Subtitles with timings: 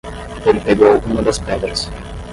[0.47, 1.91] Ele pegou uma das pedras.